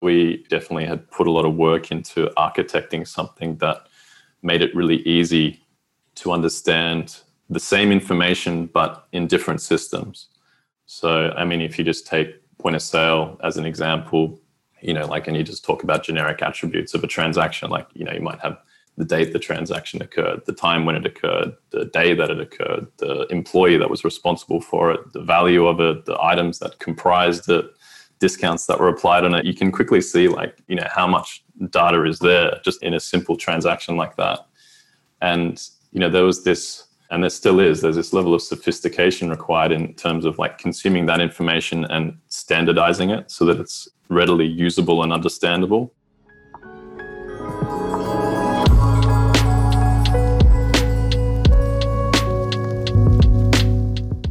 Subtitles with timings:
[0.00, 3.86] we definitely had put a lot of work into architecting something that
[4.42, 5.60] made it really easy
[6.14, 10.28] to understand the same information but in different systems.
[10.86, 14.40] So, I mean, if you just take point of sale as an example,
[14.80, 18.04] you know, like, and you just talk about generic attributes of a transaction, like, you
[18.04, 18.58] know, you might have
[18.96, 22.86] the date the transaction occurred, the time when it occurred, the day that it occurred,
[22.98, 27.48] the employee that was responsible for it, the value of it, the items that comprised
[27.48, 27.66] it,
[28.20, 29.44] discounts that were applied on it.
[29.44, 33.00] You can quickly see, like, you know, how much data is there just in a
[33.00, 34.46] simple transaction like that.
[35.20, 39.30] And, you know, there was this and there still is there's this level of sophistication
[39.30, 44.46] required in terms of like consuming that information and standardizing it so that it's readily
[44.46, 45.92] usable and understandable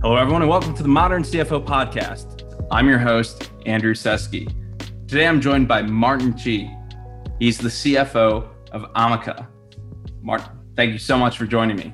[0.01, 4.51] hello everyone and welcome to the modern cfo podcast i'm your host andrew seski
[5.07, 6.69] today i'm joined by martin chee
[7.39, 9.47] he's the cfo of amaka
[10.21, 11.93] martin thank you so much for joining me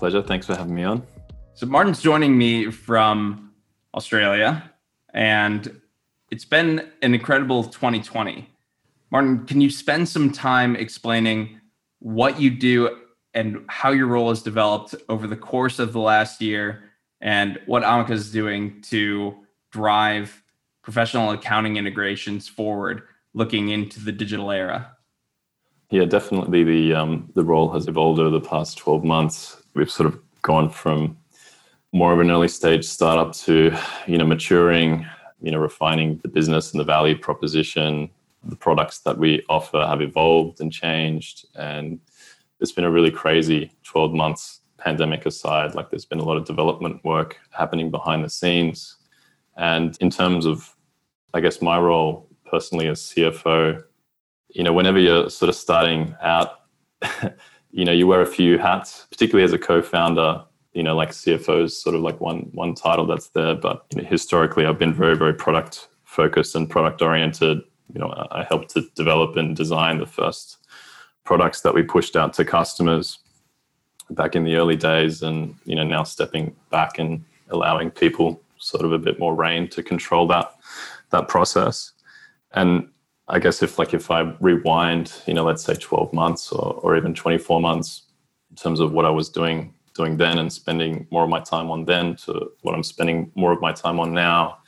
[0.00, 0.22] Pleasure.
[0.22, 1.06] Thanks for having me on.
[1.52, 3.52] So, Martin's joining me from
[3.94, 4.72] Australia,
[5.12, 5.78] and
[6.30, 8.48] it's been an incredible 2020.
[9.10, 11.60] Martin, can you spend some time explaining
[11.98, 12.96] what you do
[13.34, 16.84] and how your role has developed over the course of the last year
[17.20, 19.36] and what Amaka is doing to
[19.70, 20.42] drive
[20.82, 23.02] professional accounting integrations forward
[23.34, 24.96] looking into the digital era?
[25.90, 29.62] Yeah, definitely the um, the role has evolved over the past 12 months.
[29.74, 31.16] We've sort of gone from
[31.92, 33.76] more of an early stage startup to
[34.06, 35.06] you know maturing
[35.40, 38.10] you know refining the business and the value proposition.
[38.44, 42.00] The products that we offer have evolved and changed and
[42.60, 45.74] it's been a really crazy 12 months pandemic aside.
[45.74, 48.96] Like there's been a lot of development work happening behind the scenes
[49.60, 50.74] and in terms of
[51.34, 53.80] i guess my role personally as cfo
[54.48, 56.62] you know whenever you're sort of starting out
[57.70, 61.62] you know you wear a few hats particularly as a co-founder you know like cfo
[61.62, 63.54] is sort of like one one title that's there.
[63.54, 67.60] But you know, historically i've been very very product focused and product oriented.
[67.92, 70.58] You know i helped to develop and design the first
[71.24, 73.18] products that we pushed out to customers
[74.10, 78.84] back in the early days and you know now stepping back and allowing people sort
[78.84, 80.54] of a bit more reign to control that
[81.10, 81.92] that process
[82.52, 82.88] and
[83.30, 86.96] I guess if like if I rewind, you know, let's say 12 months or, or
[86.96, 88.02] even 24 months
[88.50, 91.70] in terms of what I was doing doing then and spending more of my time
[91.70, 94.58] on then to what I'm spending more of my time on now,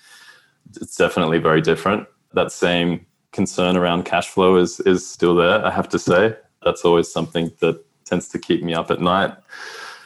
[0.77, 2.07] it's definitely very different.
[2.35, 6.37] That same concern around cash flow is is still there, I have to say.
[6.65, 9.35] That's always something that tends to keep me up at night.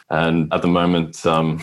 [0.08, 1.62] And at the moment, um,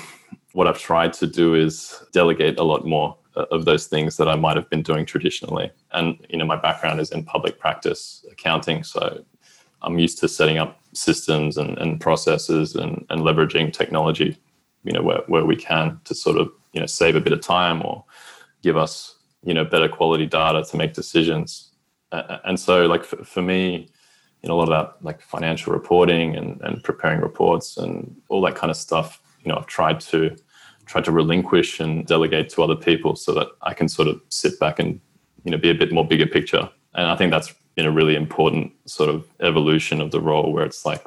[0.54, 4.30] what I've tried to do is delegate a lot more uh, of those things that
[4.30, 5.72] I might have been doing traditionally.
[5.92, 9.24] And you know, my background is in public practice accounting, so
[9.82, 14.38] I'm used to setting up systems and, and processes and, and leveraging technology,
[14.84, 17.42] you know, where, where we can to sort of you know save a bit of
[17.42, 18.04] time or
[18.62, 21.72] give us you know better quality data to make decisions.
[22.12, 23.90] And so, like for, for me,
[24.44, 28.42] you know, a lot of that like financial reporting and, and preparing reports and all
[28.42, 30.36] that kind of stuff, you know, I've tried to
[30.86, 34.60] try to relinquish and delegate to other people so that I can sort of sit
[34.60, 35.00] back and
[35.44, 36.70] you know be a bit more bigger picture.
[36.96, 40.66] And I think that's been a really important sort of evolution of the role where
[40.66, 41.06] it's like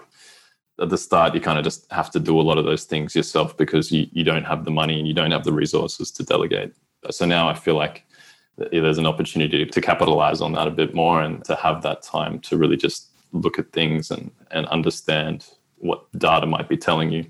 [0.81, 3.15] at the start you kind of just have to do a lot of those things
[3.15, 6.23] yourself because you, you don't have the money and you don't have the resources to
[6.23, 6.75] delegate.
[7.11, 8.05] So now I feel like
[8.57, 12.41] there's an opportunity to capitalize on that a bit more and to have that time
[12.41, 15.47] to really just look at things and, and understand
[15.79, 17.25] what data might be telling you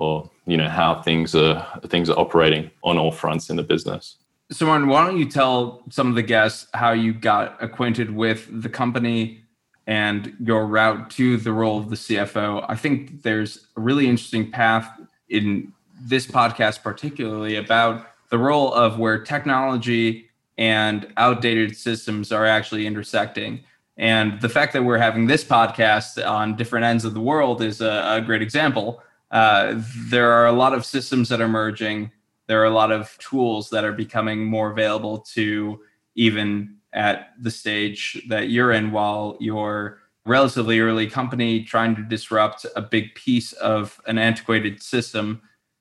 [0.00, 4.16] or you know how things are things are operating on all fronts in the business.
[4.50, 8.48] So, Martin, why don't you tell some of the guests how you got acquainted with
[8.62, 9.42] the company
[9.86, 12.64] and your route to the role of the CFO?
[12.68, 14.90] I think there's a really interesting path
[15.28, 22.86] in this podcast, particularly about the role of where technology and outdated systems are actually
[22.86, 23.60] intersecting.
[23.98, 27.80] And the fact that we're having this podcast on different ends of the world is
[27.80, 32.10] a, a great example uh, there are a lot of systems that are merging.
[32.46, 35.80] There are a lot of tools that are becoming more available to
[36.16, 42.66] even at the stage that you're in while you're relatively early company trying to disrupt
[42.76, 45.40] a big piece of an antiquated system.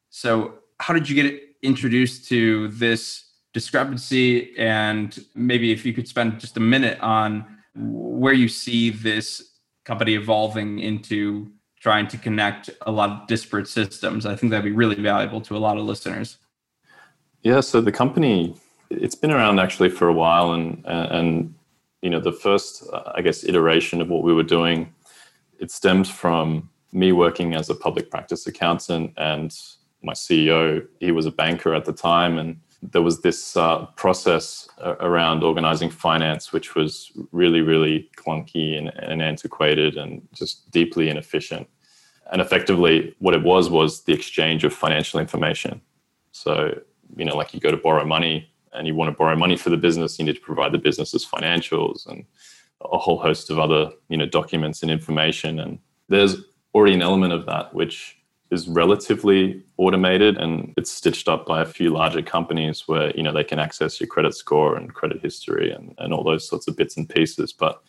[0.10, 4.58] So, how did you get introduced to this discrepancy?
[4.58, 7.46] And maybe if you could spend just a minute on
[7.76, 9.54] where you see this
[9.84, 14.26] company evolving into trying to connect a lot of disparate systems.
[14.26, 16.38] I think that'd be really valuable to a lot of listeners.
[17.42, 18.56] Yeah, so the company
[18.90, 21.54] it's been around actually for a while, and and
[22.02, 24.94] you know, the first, uh, I guess, iteration of what we were doing,
[25.60, 29.56] it stems from me working as a public practice accountant and
[30.02, 32.38] my CEO, he was a banker at the time.
[32.38, 38.90] And there was this uh, process around organizing finance, which was really, really clunky and,
[39.00, 41.68] and antiquated and just deeply inefficient.
[42.32, 45.82] And effectively, what it was was the exchange of financial information.
[46.32, 46.80] So,
[47.18, 49.72] you know, like you go to borrow money and you want to borrow money for
[49.72, 52.26] the business, you need to provide the business's financials and
[52.82, 55.60] a whole host of other, you know, documents and information.
[55.60, 56.38] And there's
[56.74, 58.19] already an element of that which
[58.52, 63.32] is relatively automated and it's stitched up by a few larger companies where you know
[63.32, 66.76] they can access your credit score and credit history and, and all those sorts of
[66.76, 67.82] bits and pieces but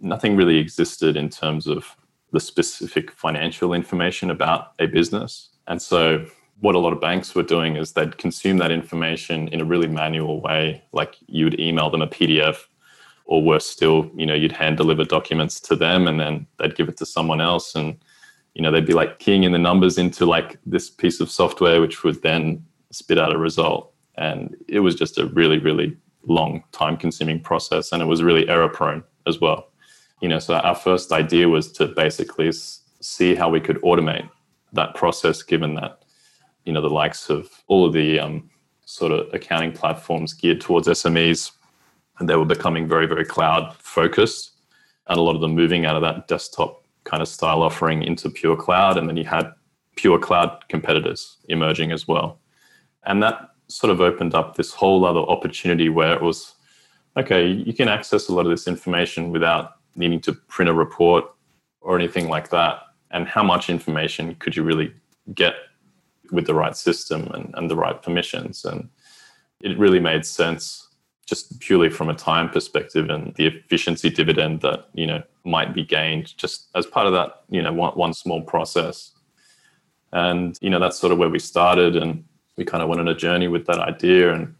[0.00, 1.96] nothing really existed in terms of
[2.32, 5.50] the specific financial information about a business.
[5.68, 6.26] And so
[6.60, 9.88] what a lot of banks were doing is they'd consume that information in a really
[9.88, 12.64] manual way like you'd email them a pdf
[13.26, 16.88] or worse still you know you'd hand deliver documents to them and then they'd give
[16.88, 17.98] it to someone else and
[18.56, 21.78] you know they'd be like keying in the numbers into like this piece of software
[21.78, 23.92] which would then spit out a result.
[24.16, 25.94] And it was just a really really
[26.24, 29.68] long time consuming process and it was really error prone as well.
[30.22, 32.50] You know so our first idea was to basically
[33.02, 34.26] see how we could automate
[34.72, 36.02] that process given that
[36.64, 38.48] you know the likes of all of the um,
[38.86, 41.52] sort of accounting platforms geared towards smes
[42.18, 44.52] and they were becoming very very cloud focused
[45.08, 48.28] and a lot of them moving out of that desktop kind of style offering into
[48.28, 48.98] pure cloud.
[48.98, 49.52] And then you had
[49.96, 52.38] pure cloud competitors emerging as well.
[53.04, 56.52] And that sort of opened up this whole other opportunity where it was
[57.16, 61.24] okay, you can access a lot of this information without needing to print a report
[61.80, 62.82] or anything like that.
[63.10, 64.92] And how much information could you really
[65.32, 65.54] get
[66.30, 68.66] with the right system and, and the right permissions?
[68.66, 68.90] And
[69.62, 70.86] it really made sense
[71.26, 75.84] just purely from a time perspective and the efficiency dividend that you know might be
[75.84, 79.12] gained just as part of that you know one, one small process.
[80.12, 82.24] And you know that's sort of where we started and
[82.56, 84.54] we kind of went on a journey with that idea and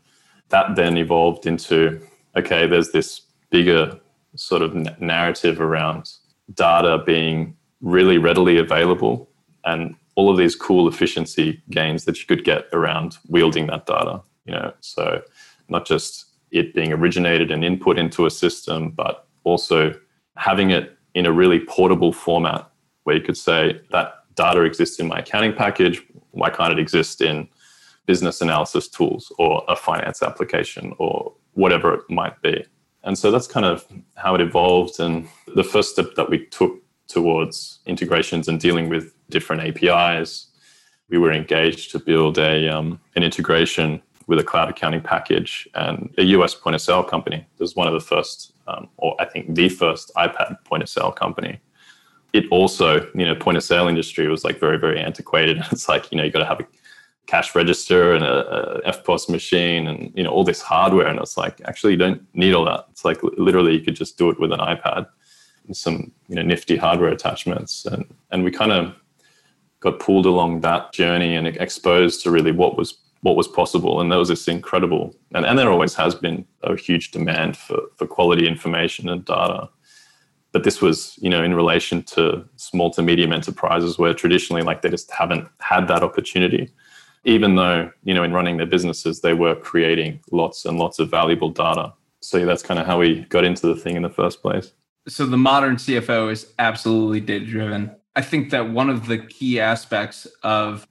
[0.50, 2.00] that then evolved into
[2.36, 3.98] okay there's this bigger
[4.34, 6.10] sort of narrative around
[6.54, 9.28] data being really readily available
[9.64, 14.20] and all of these cool efficiency gains that you could get around wielding that data
[14.46, 14.72] you know.
[14.80, 15.22] So
[15.68, 19.94] not just it being originated and input into a system, but also
[20.36, 22.70] having it in a really portable format
[23.04, 26.02] where you could say that data exists in my accounting package.
[26.32, 27.48] Why can't it exist in
[28.04, 32.64] business analysis tools or a finance application or whatever it might be?
[33.04, 33.86] And so that's kind of
[34.16, 34.98] how it evolved.
[35.00, 40.48] And the first step that we took towards integrations and dealing with different APIs,
[41.08, 46.12] we were engaged to build a um, an integration with a cloud accounting package and
[46.18, 47.36] a US point of sale company.
[47.36, 50.88] It was one of the first, um, or I think the first iPad point of
[50.88, 51.60] sale company.
[52.32, 55.62] It also, you know, point of sale industry was like very, very antiquated.
[55.72, 56.66] It's like, you know, you got to have a
[57.26, 61.06] cash register and a, a EFTPOS machine and, you know, all this hardware.
[61.06, 62.86] And it's like, actually, you don't need all that.
[62.90, 65.06] It's like literally you could just do it with an iPad
[65.66, 67.84] and some, you know, nifty hardware attachments.
[67.86, 68.94] And, and we kind of
[69.80, 74.00] got pulled along that journey and exposed to really what was what was possible.
[74.00, 77.80] And there was this incredible, and, and there always has been a huge demand for,
[77.96, 79.68] for quality information and data.
[80.52, 84.82] But this was, you know, in relation to small to medium enterprises where traditionally, like,
[84.82, 86.70] they just haven't had that opportunity.
[87.24, 91.10] Even though, you know, in running their businesses, they were creating lots and lots of
[91.10, 91.92] valuable data.
[92.20, 94.72] So that's kind of how we got into the thing in the first place.
[95.08, 97.90] So the modern CFO is absolutely data driven.
[98.14, 100.86] I think that one of the key aspects of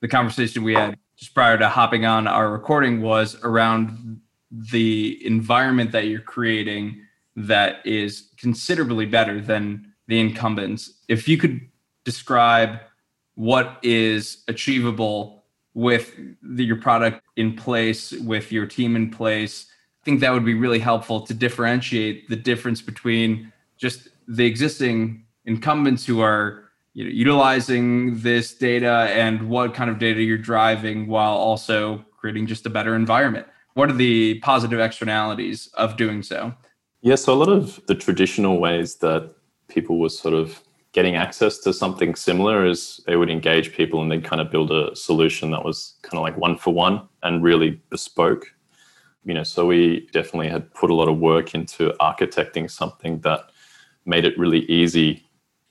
[0.00, 5.92] the conversation we had just prior to hopping on our recording was around the environment
[5.92, 6.98] that you're creating
[7.36, 10.94] that is considerably better than the incumbents.
[11.08, 11.60] If you could
[12.04, 12.80] describe
[13.34, 19.66] what is achievable with the, your product in place, with your team in place,
[20.02, 25.26] I think that would be really helpful to differentiate the difference between just the existing
[25.44, 31.06] incumbents who are you know, utilizing this data and what kind of data you're driving
[31.06, 33.46] while also creating just a better environment.
[33.74, 36.52] What are the positive externalities of doing so?
[37.02, 39.34] Yeah, so a lot of the traditional ways that
[39.68, 40.60] people were sort of
[40.92, 44.72] getting access to something similar is they would engage people and they'd kind of build
[44.72, 48.52] a solution that was kind of like one for one and really bespoke.
[49.24, 53.50] You know, so we definitely had put a lot of work into architecting something that
[54.04, 55.29] made it really easy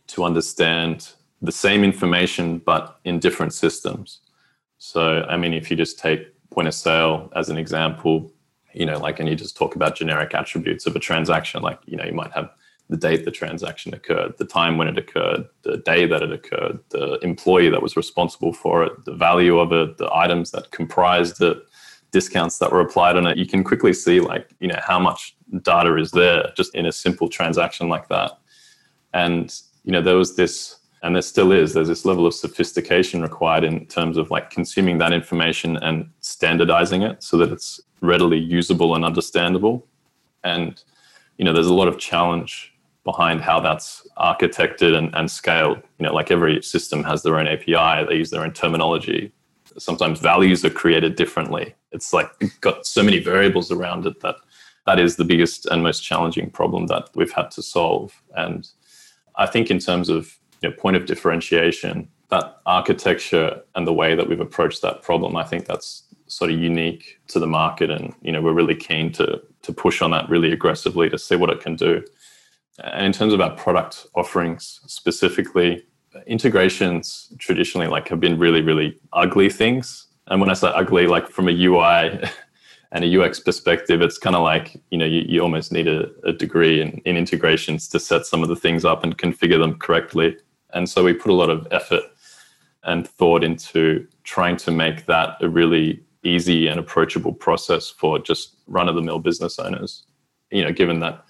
[0.09, 1.11] to understand
[1.41, 4.19] the same information but in different systems.
[4.77, 8.31] So, I mean, if you just take point of sale as an example,
[8.73, 11.97] you know, like, and you just talk about generic attributes of a transaction, like, you
[11.97, 12.49] know, you might have
[12.89, 16.79] the date the transaction occurred, the time when it occurred, the day that it occurred,
[16.89, 21.41] the employee that was responsible for it, the value of it, the items that comprised
[21.41, 21.57] it,
[22.11, 23.37] discounts that were applied on it.
[23.37, 26.91] You can quickly see, like, you know, how much data is there just in a
[26.91, 28.39] simple transaction like that.
[29.13, 33.21] And, you know, there was this and there still is there's this level of sophistication
[33.21, 38.37] required in terms of like consuming that information and standardizing it so that it's readily
[38.37, 39.87] usable and understandable.
[40.43, 40.81] And
[41.37, 42.73] you know there's a lot of challenge
[43.05, 45.77] behind how that's architected and, and scaled.
[45.99, 49.31] You know like every system has their own api they use their own terminology.
[49.77, 51.75] Sometimes values are created differently.
[51.91, 52.29] It's like
[52.61, 54.35] got so many variables around it that
[54.85, 58.21] that is the biggest and most challenging problem that we've had to solve.
[58.35, 58.67] And
[59.39, 64.15] i think in terms of you know, point of differentiation, that architecture and the way
[64.15, 67.89] that we've approached that problem, I think that's sort of unique to the market.
[67.89, 71.35] And, you know, we're really keen to, to push on that really aggressively to see
[71.35, 72.03] what it can do.
[72.83, 75.83] And in terms of our product offerings specifically,
[76.27, 80.07] integrations traditionally like have been really, really ugly things.
[80.27, 82.21] And when I say ugly, like from a UI
[82.91, 86.09] and a UX perspective, it's kind of like, you know, you, you almost need a,
[86.23, 89.77] a degree in, in integrations to set some of the things up and configure them
[89.77, 90.37] correctly.
[90.73, 92.03] And so we put a lot of effort
[92.83, 98.55] and thought into trying to make that a really easy and approachable process for just
[98.67, 100.05] run of the mill business owners.
[100.51, 101.23] You know, given that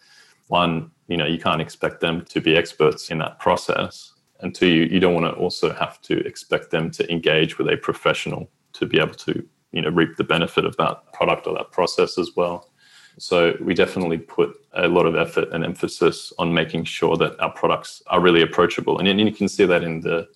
[0.47, 4.13] one, you know, you can't expect them to be experts in that process.
[4.39, 7.67] And two, you, you don't want to also have to expect them to engage with
[7.67, 11.53] a professional to be able to, you know, reap the benefit of that product or
[11.55, 12.69] that process as well.
[13.17, 17.51] So we definitely put a lot of effort and emphasis on making sure that our
[17.51, 18.97] products are really approachable.
[18.97, 20.27] And, and you can see that in the,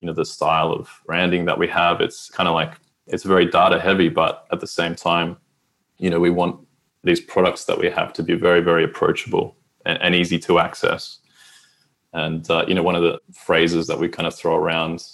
[0.00, 2.00] you know, the style of branding that we have.
[2.00, 2.72] It's kind of like
[3.06, 5.36] it's very data heavy, but at the same time,
[5.98, 6.66] you know, we want
[7.04, 11.18] these products that we have to be very, very approachable and, and easy to access.
[12.12, 15.04] And uh, you know, one of the phrases that we kind of throw around,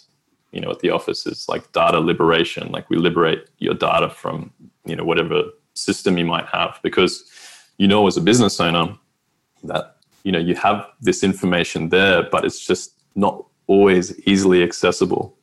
[0.57, 2.73] you know, at the office is like data liberation.
[2.73, 4.51] Like we liberate your data from
[4.87, 5.43] you know whatever
[5.75, 7.31] system you might have because
[7.77, 8.97] you know as a business owner
[9.65, 15.37] that you know you have this information there but it's just not always easily accessible.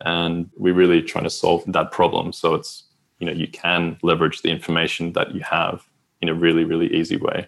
[0.00, 2.32] And we're really trying to solve that problem.
[2.32, 2.88] So it's
[3.20, 5.86] you know you can leverage the information that you have
[6.20, 7.46] in a really really easy way.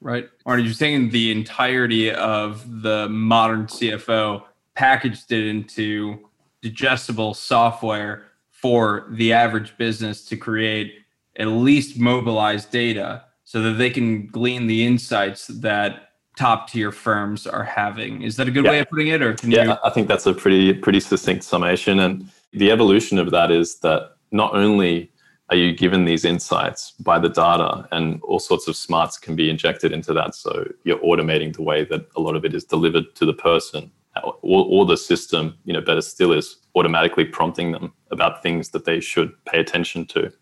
[0.00, 0.26] Right.
[0.46, 4.42] Arnie, you're saying the entirety of the modern cfo
[4.76, 6.25] packaged it into
[6.68, 10.94] digestible software for the average business to create
[11.36, 17.46] at least mobilize data so that they can glean the insights that top tier firms
[17.46, 18.22] are having.
[18.22, 18.70] Is that a good yeah.
[18.70, 19.74] way of putting it, or can yeah, you?
[19.84, 22.00] I think that's a pretty pretty succinct summation.
[22.00, 25.10] And the evolution of that is that not only
[25.48, 29.48] are you given these insights by the data, and all sorts of smarts can be
[29.48, 33.14] injected into that, so you're automating the way that a lot of it is delivered
[33.14, 33.90] to the person.
[34.42, 39.00] Or, the system, you know, better still is automatically prompting them about things that they
[39.00, 40.32] should pay attention to.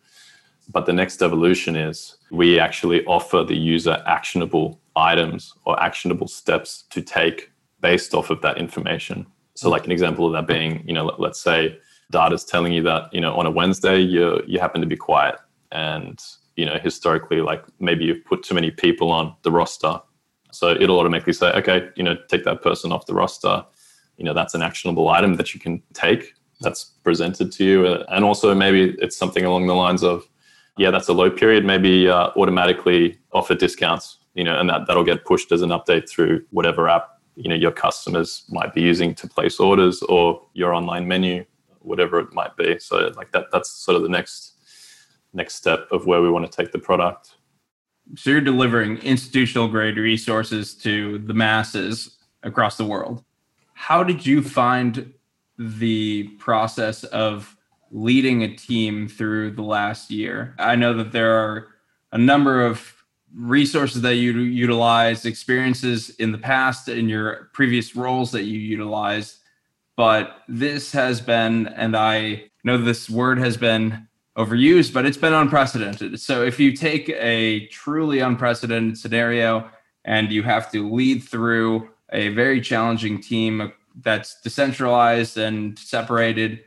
[0.72, 6.84] But the next evolution is we actually offer the user actionable items or actionable steps
[6.90, 7.50] to take
[7.80, 9.26] based off of that information.
[9.54, 11.78] So, like an example of that being, you know, let, us say
[12.10, 14.96] data is telling you that, you know, on a Wednesday you you happen to be
[14.96, 15.36] quiet,
[15.70, 16.20] and
[16.56, 20.00] you know, historically, like maybe you've put too many people on the roster,
[20.54, 23.64] so it'll automatically say, okay, you know, take that person off the roster.
[24.16, 28.24] You know, that's an actionable item that you can take that's presented to you, and
[28.24, 30.28] also maybe it's something along the lines of
[30.76, 35.04] yeah, that's a low period, maybe uh, automatically offer discounts, you know, and that, that'll
[35.04, 39.14] get pushed as an update through whatever app, you know, your customers might be using
[39.14, 41.44] to place orders or your online menu,
[41.80, 42.78] whatever it might be.
[42.78, 44.54] So like that, that's sort of the next,
[45.32, 47.33] next step of where we want to take the product.
[48.16, 53.24] So you're delivering institutional grade resources to the masses across the world.
[53.72, 55.12] How did you find
[55.58, 57.56] the process of
[57.94, 60.54] leading a team through the last year.
[60.58, 61.68] I know that there are
[62.12, 62.92] a number of
[63.34, 69.38] resources that you utilize, experiences in the past in your previous roles that you utilize,
[69.96, 75.32] but this has been, and I know this word has been overused, but it's been
[75.32, 76.20] unprecedented.
[76.20, 79.70] So if you take a truly unprecedented scenario
[80.04, 83.72] and you have to lead through a very challenging team
[84.02, 86.64] that's decentralized and separated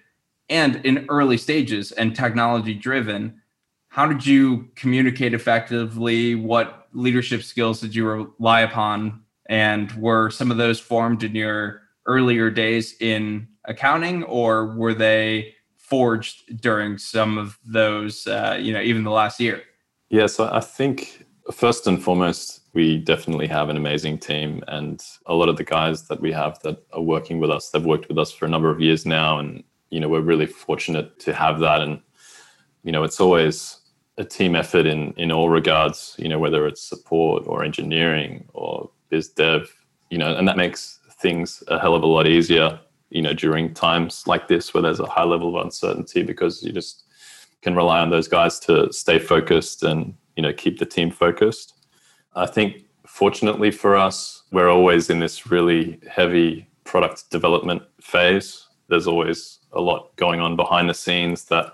[0.50, 3.42] and in early stages and technology driven
[3.90, 10.52] how did you communicate effectively what leadership skills did you rely upon and were some
[10.52, 15.54] of those formed in your earlier days in accounting or were they
[15.90, 19.64] forged during some of those uh, you know even the last year
[20.10, 24.64] Yeah, so I think first and foremost, we definitely have an amazing team.
[24.68, 27.84] And a lot of the guys that we have that are working with us, they've
[27.84, 29.40] worked with us for a number of years now.
[29.40, 31.82] And, you know, we're really fortunate to have that.
[31.82, 32.02] And,
[32.84, 33.80] you know, it's always
[34.18, 38.90] a team effort in, in all regards, you know, whether it's support or engineering or
[39.10, 39.72] biz dev,
[40.10, 42.80] you know, and that makes things a hell of a lot easier,
[43.10, 46.72] you know, during times like this where there's a high level of uncertainty because you
[46.72, 47.04] just
[47.62, 51.74] can rely on those guys to stay focused and you know keep the team focused.
[52.36, 58.68] I think fortunately for us, we're always in this really heavy product development phase.
[58.90, 61.74] There's always a lot going on behind the scenes that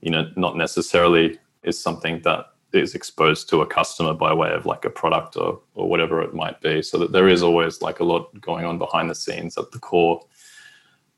[0.00, 4.66] you know not necessarily is something that is exposed to a customer by way of
[4.66, 6.82] like a product or or whatever it might be.
[6.82, 9.78] So that there is always like a lot going on behind the scenes at the
[9.78, 10.20] core.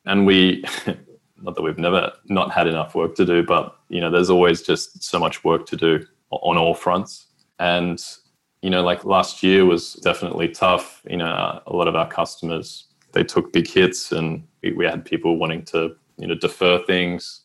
[0.07, 0.65] And we
[1.41, 4.63] not that we've never not had enough work to do, but you know, there's always
[4.63, 7.27] just so much work to do on all fronts.
[7.59, 8.03] And
[8.63, 11.03] you know, like last year was definitely tough.
[11.09, 15.39] You know, a lot of our customers they took big hits, and we had people
[15.39, 17.43] wanting to you know defer things.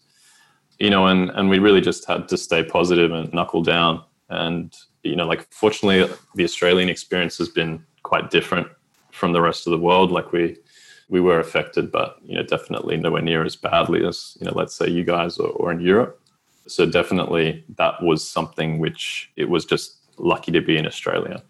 [0.79, 4.03] You know, and and we really just had to stay positive and knuckle down.
[4.29, 8.67] And you know, like fortunately, the Australian experience has been quite different
[9.12, 10.12] from the rest of the world.
[10.12, 10.57] Like we
[11.10, 14.75] we were affected, but you know, definitely nowhere near as badly as you know, let's
[14.75, 16.19] say you guys or, or in Europe.
[16.67, 21.43] So definitely that was something which it was just lucky to be in Australia.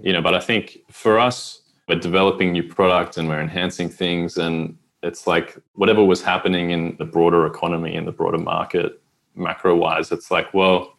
[0.00, 4.36] You know, but I think for us, we're developing new products and we're enhancing things
[4.36, 9.00] and it's like whatever was happening in the broader economy in the broader market
[9.34, 10.96] macro wise it's like well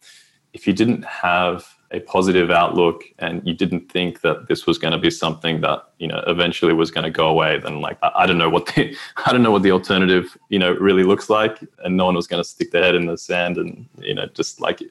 [0.52, 4.92] if you didn't have a positive outlook and you didn't think that this was going
[4.92, 8.26] to be something that you know eventually was going to go away then like I,
[8.26, 11.58] don't know what the i don't know what the alternative you know really looks like
[11.84, 14.26] and no one was going to stick their head in the sand and you know
[14.34, 14.82] just like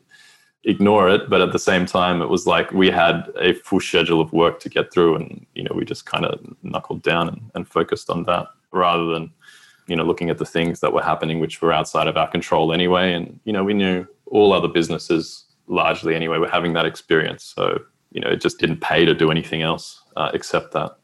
[0.63, 1.29] ignore it.
[1.29, 4.59] But at the same time it was like we had a full schedule of work
[4.61, 8.09] to get through and you know we just kind of knuckled down and, and focused
[8.09, 9.31] on that rather than
[9.87, 12.73] you know looking at the things that were happening which were outside of our control
[12.73, 13.13] anyway.
[13.13, 17.53] And you know we knew all other businesses largely anyway were having that experience.
[17.55, 17.79] So
[18.11, 20.97] you know, it just didn't pay to do anything else uh, except that.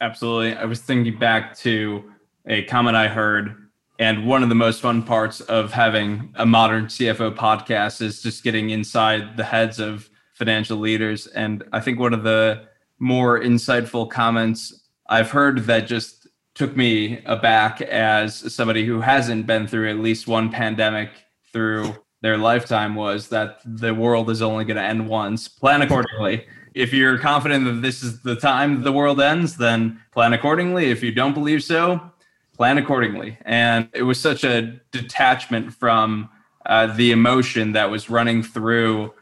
[0.00, 0.54] Absolutely.
[0.54, 2.04] I was thinking back to
[2.46, 3.56] a comment I heard,
[3.98, 8.44] and one of the most fun parts of having a modern CFO podcast is just
[8.44, 11.26] getting inside the heads of financial leaders.
[11.28, 12.66] And I think one of the
[12.98, 19.66] more insightful comments I've heard that just took me aback as somebody who hasn't been
[19.66, 21.10] through at least one pandemic
[21.52, 25.46] through their lifetime was that the world is only going to end once.
[25.46, 26.46] Plan accordingly.
[26.72, 30.90] If you're confident that this is the time the world ends, then plan accordingly.
[30.90, 32.00] If you don't believe so,
[32.56, 33.36] plan accordingly.
[33.44, 36.30] And it was such a detachment from
[36.64, 39.12] uh, the emotion that was running through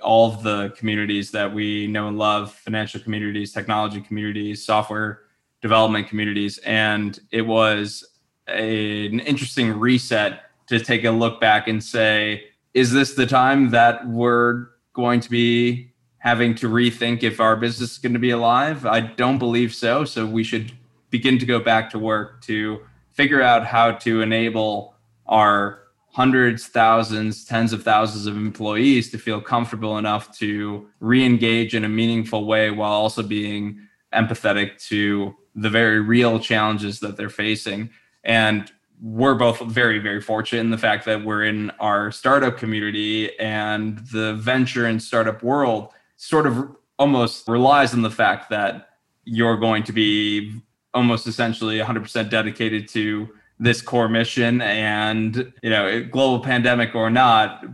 [0.00, 5.22] all of the communities that we know and love financial communities, technology communities, software
[5.62, 6.58] development communities.
[6.58, 8.04] And it was
[8.46, 12.44] a, an interesting reset to take a look back and say,
[12.74, 17.92] is this the time that we're going to be having to rethink if our business
[17.92, 18.86] is going to be alive?
[18.86, 20.04] I don't believe so.
[20.04, 20.72] So we should
[21.10, 22.80] begin to go back to work to
[23.10, 24.94] figure out how to enable
[25.26, 25.80] our
[26.12, 31.84] hundreds, thousands, tens of thousands of employees to feel comfortable enough to re engage in
[31.84, 33.78] a meaningful way while also being
[34.14, 37.90] empathetic to the very real challenges that they're facing.
[38.24, 38.70] And
[39.02, 43.98] we're both very very fortunate in the fact that we're in our startup community and
[44.12, 48.90] the venture and startup world sort of almost relies on the fact that
[49.24, 50.54] you're going to be
[50.94, 57.64] almost essentially 100% dedicated to this core mission and you know global pandemic or not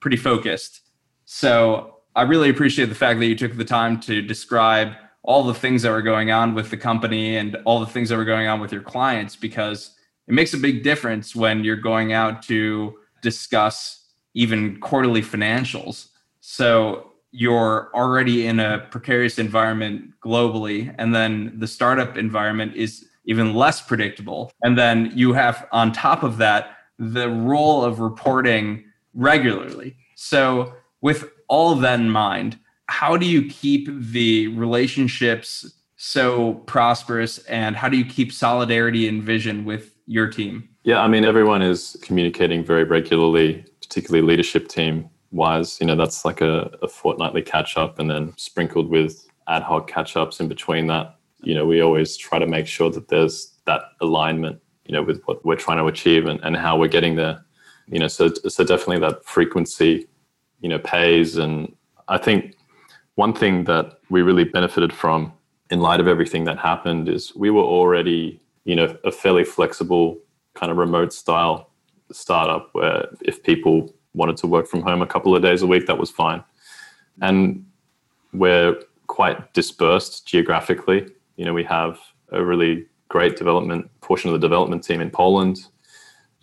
[0.00, 0.80] pretty focused.
[1.26, 5.54] So i really appreciate the fact that you took the time to describe all the
[5.54, 8.48] things that were going on with the company and all the things that were going
[8.48, 9.96] on with your clients because
[10.28, 16.08] it makes a big difference when you're going out to discuss even quarterly financials.
[16.40, 23.54] So you're already in a precarious environment globally, and then the startup environment is even
[23.54, 24.52] less predictable.
[24.62, 29.96] And then you have, on top of that, the role of reporting regularly.
[30.16, 37.76] So, with all that in mind, how do you keep the relationships so prosperous and
[37.76, 40.68] how do you keep solidarity and vision with your team?
[40.82, 45.78] Yeah, I mean, everyone is communicating very regularly, particularly leadership team wise.
[45.80, 49.88] You know, that's like a, a fortnightly catch up and then sprinkled with ad hoc
[49.88, 51.14] catch ups in between that.
[51.40, 55.22] You know, we always try to make sure that there's that alignment, you know, with
[55.26, 57.44] what we're trying to achieve and, and how we're getting there.
[57.86, 60.08] You know, so so definitely that frequency
[60.62, 61.36] you know, pays.
[61.36, 61.72] And
[62.08, 62.56] I think
[63.14, 65.32] one thing that we really benefited from
[65.72, 70.18] in light of everything that happened is we were already, you know, a fairly flexible
[70.52, 71.70] kind of remote style
[72.12, 75.86] startup where if people wanted to work from home a couple of days a week,
[75.86, 76.44] that was fine.
[77.22, 77.64] And
[78.34, 81.08] we're quite dispersed geographically.
[81.36, 81.98] You know, we have
[82.32, 85.56] a really great development portion of the development team in Poland,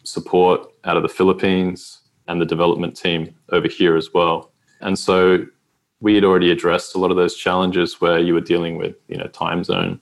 [0.01, 4.51] support out of the Philippines, and the development team over here as well.
[4.81, 5.45] And so
[6.01, 9.17] we had already addressed a lot of those challenges where you were dealing with you
[9.17, 9.99] know time zone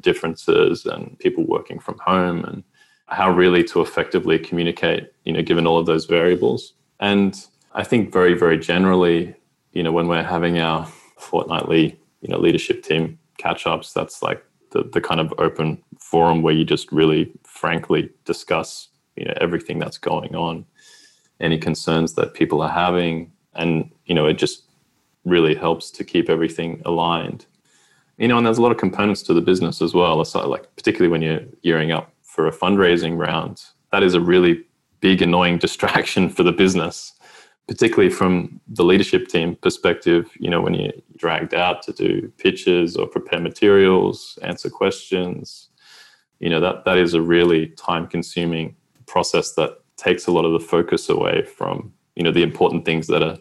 [0.00, 2.62] differences and people working from home and
[3.08, 6.74] how really to effectively communicate you know given all of those variables.
[7.00, 7.34] And
[7.74, 9.34] i think very very generally
[9.72, 10.86] you know when we're having our
[11.18, 16.42] fortnightly you know leadership team catch ups that's like the, the kind of open forum
[16.42, 20.64] where you just really frankly discuss you know everything that's going on
[21.40, 23.32] any concerns that people are having.
[23.54, 24.64] And you know it just
[25.28, 27.46] really helps to keep everything aligned.
[28.16, 30.24] You know, and there's a lot of components to the business as well.
[30.24, 33.62] So like particularly when you're gearing up for a fundraising round,
[33.92, 34.64] that is a really
[35.00, 37.12] big annoying distraction for the business,
[37.68, 40.30] particularly from the leadership team perspective.
[40.38, 45.68] You know, when you're dragged out to do pitches or prepare materials, answer questions,
[46.40, 50.52] you know that that is a really time consuming process that takes a lot of
[50.52, 53.38] the focus away from you know the important things that are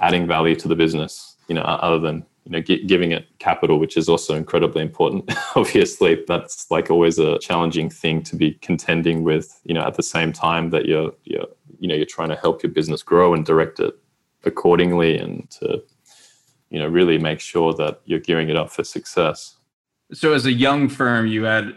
[0.00, 3.96] adding value to the business, you know, other than you know giving it capital, which
[3.96, 5.30] is also incredibly important.
[5.56, 9.60] Obviously, that's like always a challenging thing to be contending with.
[9.64, 11.46] You know, at the same time that you're you're
[11.78, 13.94] you know you're trying to help your business grow and direct it
[14.44, 15.82] accordingly, and to
[16.70, 19.56] you know really make sure that you're gearing it up for success.
[20.12, 21.74] So, as a young firm, you had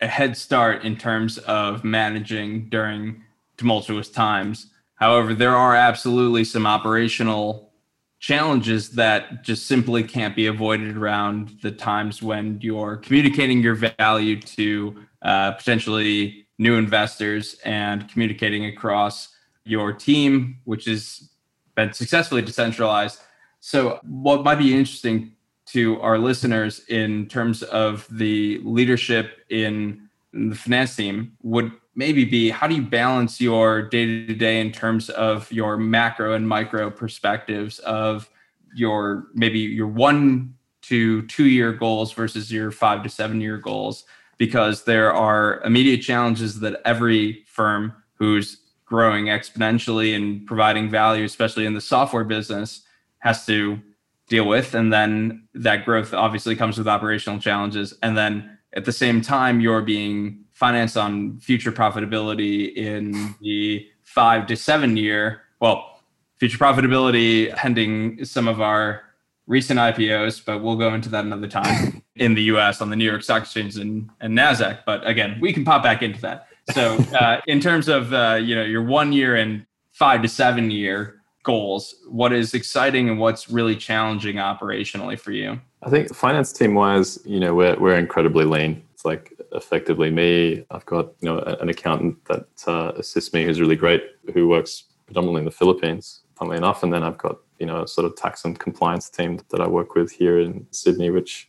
[0.00, 3.22] a head start in terms of managing during
[3.56, 7.72] tumultuous times However, there are absolutely some operational
[8.18, 14.38] challenges that just simply can't be avoided around the times when you're communicating your value
[14.38, 19.34] to uh, potentially new investors and communicating across
[19.64, 21.30] your team, which has
[21.74, 23.20] been successfully decentralized.
[23.60, 25.32] So, what might be interesting
[25.66, 32.48] to our listeners in terms of the leadership in the finance team would maybe be
[32.48, 36.90] how do you balance your day to day in terms of your macro and micro
[36.90, 38.30] perspectives of
[38.74, 44.04] your maybe your one to two year goals versus your five to seven year goals?
[44.38, 51.66] Because there are immediate challenges that every firm who's growing exponentially and providing value especially
[51.66, 52.82] in the software business
[53.18, 53.78] has to
[54.26, 54.74] deal with.
[54.74, 57.92] And then that growth obviously comes with operational challenges.
[58.02, 64.46] And then at the same time you're being financed on future profitability in the five
[64.46, 66.02] to seven year well
[66.38, 69.02] future profitability pending some of our
[69.46, 73.06] recent ipos but we'll go into that another time in the us on the new
[73.06, 74.80] york stock exchange and, and nasdaq.
[74.84, 76.46] But again we can pop back into that.
[76.72, 80.70] So uh, in terms of uh, you know your one year and five to seven
[80.70, 85.58] year goals what is exciting and what's really challenging operationally for you?
[85.82, 88.82] I think finance team wise, you know, we're we're incredibly lean.
[89.00, 90.62] It's like effectively me.
[90.70, 94.02] I've got you know an accountant that uh, assists me, who's really great,
[94.34, 96.82] who works predominantly in the Philippines, funnily enough.
[96.82, 99.66] And then I've got you know a sort of tax and compliance team that I
[99.66, 101.48] work with here in Sydney, which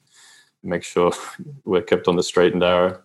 [0.64, 1.12] makes sure
[1.66, 3.02] we're kept on the straight and narrow.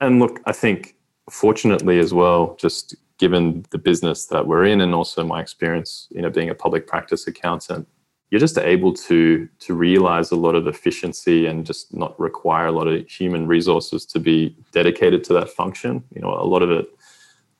[0.00, 0.96] And look, I think
[1.30, 6.22] fortunately as well, just given the business that we're in, and also my experience, you
[6.22, 7.86] know, being a public practice accountant,
[8.30, 12.72] you're just able to to realize a lot of efficiency and just not require a
[12.72, 16.02] lot of human resources to be dedicated to that function.
[16.14, 16.86] You know a lot of it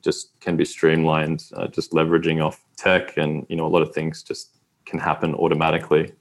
[0.03, 3.93] just can be streamlined uh, just leveraging off tech and you know a lot of
[3.93, 4.57] things just
[4.87, 6.13] can happen automatically.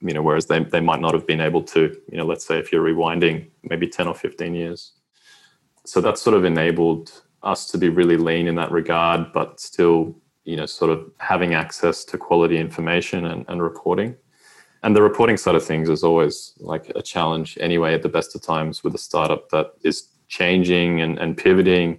[0.00, 2.58] You know whereas they, they might not have been able to you know let's say
[2.58, 4.92] if you're rewinding maybe 10 or 15 years.
[5.84, 10.16] So that's sort of enabled us to be really lean in that regard but still
[10.46, 14.16] you know, sort of having access to quality information and, and reporting.
[14.84, 18.34] And the reporting side of things is always like a challenge anyway at the best
[18.36, 21.98] of times with a startup that is changing and, and pivoting.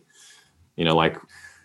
[0.78, 1.18] You know, like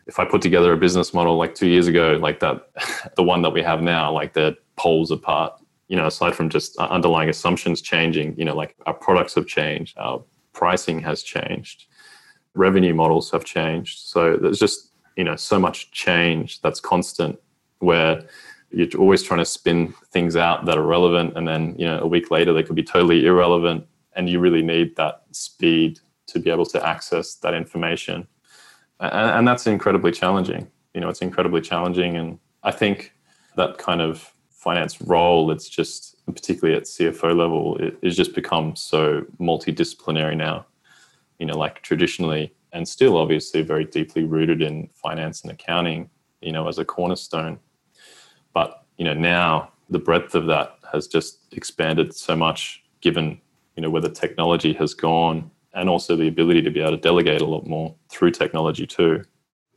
[0.08, 2.68] if I put together a business model like two years ago, like that,
[3.16, 5.54] the one that we have now, like they're poles apart.
[5.86, 9.46] You know, aside from just uh, underlying assumptions changing, you know, like our products have
[9.46, 11.84] changed, our pricing has changed,
[12.54, 13.98] revenue models have changed.
[13.98, 17.38] So there's just you know so much change that's constant
[17.78, 18.22] where
[18.70, 22.06] you're always trying to spin things out that are relevant and then you know a
[22.06, 26.50] week later they could be totally irrelevant and you really need that speed to be
[26.50, 28.26] able to access that information
[29.00, 33.12] and, and that's incredibly challenging you know it's incredibly challenging and i think
[33.56, 38.76] that kind of finance role, it's just particularly at CFO level, it, it's just become
[38.76, 40.66] so multidisciplinary now.
[41.40, 46.08] You know, like traditionally, and still obviously very deeply rooted in finance and accounting,
[46.40, 47.58] you know, as a cornerstone.
[48.54, 53.40] But you know, now the breadth of that has just expanded so much, given
[53.76, 56.96] you know where the technology has gone, and also the ability to be able to
[56.96, 59.22] delegate a lot more through technology too.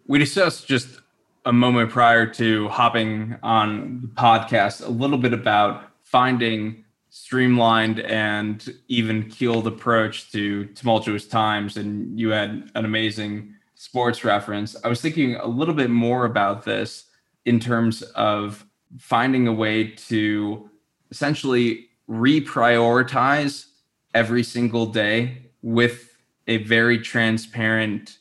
[0.08, 1.02] We discussed just
[1.46, 6.85] a moment prior to hopping on the podcast a little bit about finding
[7.16, 14.76] streamlined and even keeled approach to tumultuous times and you had an amazing sports reference
[14.84, 17.06] i was thinking a little bit more about this
[17.46, 18.66] in terms of
[19.00, 20.70] finding a way to
[21.10, 23.68] essentially reprioritize
[24.14, 28.18] every single day with a very transparent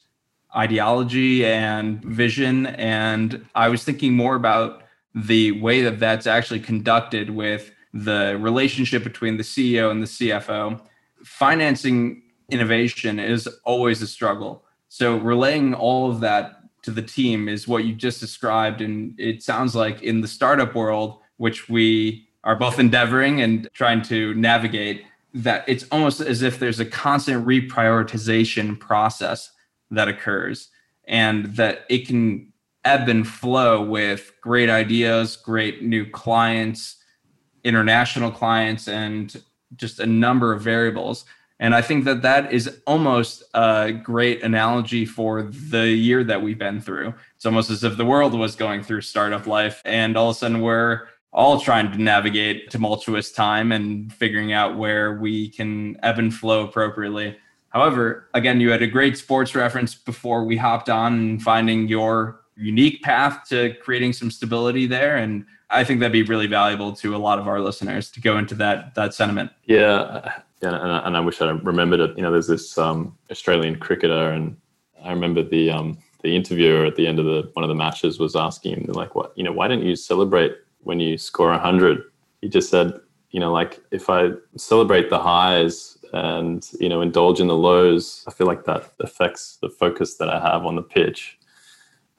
[0.56, 2.66] ideology and vision.
[2.66, 4.82] And I was thinking more about
[5.14, 10.80] the way that that's actually conducted with the relationship between the CEO and the CFO.
[11.24, 14.64] Financing innovation is always a struggle.
[14.88, 18.80] So relaying all of that to the team is what you just described.
[18.80, 24.02] And it sounds like in the startup world, which we are both endeavoring and trying
[24.02, 29.52] to navigate, that it's almost as if there's a constant reprioritization process
[29.90, 30.68] that occurs
[31.06, 32.52] and that it can
[32.84, 36.96] ebb and flow with great ideas, great new clients,
[37.64, 39.42] international clients, and
[39.76, 41.24] just a number of variables.
[41.60, 46.58] And I think that that is almost a great analogy for the year that we've
[46.58, 47.14] been through.
[47.36, 50.38] It's almost as if the world was going through startup life, and all of a
[50.38, 56.18] sudden we're all trying to navigate tumultuous time and figuring out where we can ebb
[56.18, 57.36] and flow appropriately.
[57.70, 62.40] However, again, you had a great sports reference before we hopped on and finding your
[62.56, 65.16] unique path to creating some stability there.
[65.16, 68.38] And I think that'd be really valuable to a lot of our listeners to go
[68.38, 69.50] into that that sentiment.
[69.64, 72.16] Yeah, yeah, and, I wish I remembered it.
[72.16, 74.56] You know, there's this um, Australian cricketer, and
[75.02, 78.18] I remember the um, the interviewer at the end of the one of the matches
[78.18, 79.32] was asking him like, "What?
[79.36, 82.02] You know, why don't you celebrate when you score a hundred?"
[82.40, 83.00] He just said,
[83.30, 88.24] "You know, like if I celebrate the highs." and you know indulge in the lows
[88.28, 91.40] i feel like that affects the focus that i have on the pitch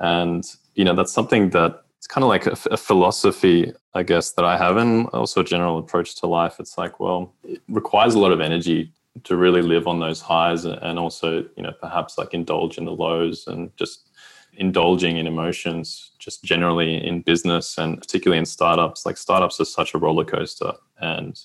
[0.02, 4.34] and you know that's something that it's kind of like a, a philosophy i guess
[4.34, 6.58] that i have and also a general approach to life.
[6.60, 10.66] It's like well it requires a lot of energy to really live on those highs
[10.66, 14.12] and also you know perhaps like indulge in the lows and just
[14.54, 19.04] indulging in emotions just generally in business and particularly in startups.
[19.04, 21.40] Like startups are such a roller coaster and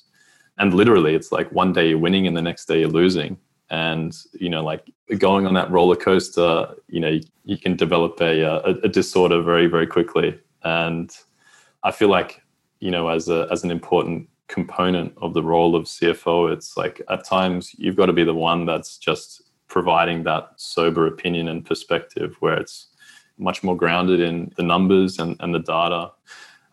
[0.58, 3.38] and literally it's like one day you're winning and the next day you're losing.
[3.70, 6.52] And you know like going on that roller coaster
[6.88, 11.16] you know you, you can develop a, a, a disorder very very quickly and
[11.82, 12.42] i feel like
[12.80, 17.00] you know as a as an important component of the role of cfo it's like
[17.08, 21.64] at times you've got to be the one that's just providing that sober opinion and
[21.64, 22.88] perspective where it's
[23.40, 26.12] much more grounded in the numbers and, and the data.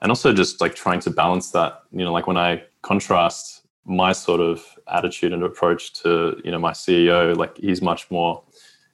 [0.02, 4.12] And also just like trying to balance that you know like when i contrast my
[4.12, 8.44] sort of attitude and approach to you know my CEO, like he's much more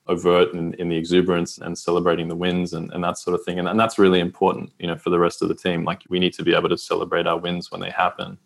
[0.08, 3.60] overt in, in the exuberance and celebrating the wins and, and that sort of thing.
[3.60, 5.84] And, and that's really important, you know, for the rest of the team.
[5.86, 8.38] Like we need to be able to celebrate our wins when they happen,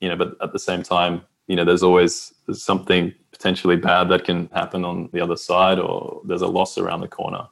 [0.00, 4.24] you know, but at the same time, you know, there's always something potentially bad that
[4.24, 7.46] can happen on the other side or there's a loss around the corner.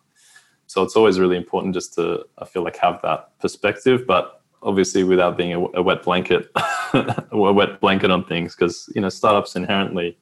[0.66, 4.06] So it's always really important just to, I feel like, have that perspective.
[4.06, 6.50] But obviously without being a, a wet blanket,
[6.94, 10.16] a wet blanket on things, because you know startups inherently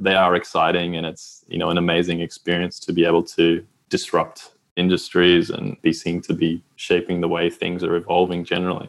[0.00, 4.52] they are exciting and it's you know an amazing experience to be able to disrupt
[4.76, 8.88] industries and be seen to be shaping the way things are evolving generally.